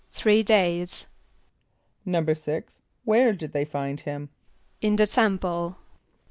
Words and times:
=Three 0.09 0.41
days.= 0.41 1.05
=6.= 2.07 2.77
Where 3.05 3.33
did 3.33 3.53
they 3.53 3.65
find 3.65 3.99
him? 3.99 4.29
=In 4.81 4.95
the 4.95 5.05
Temple. 5.05 5.77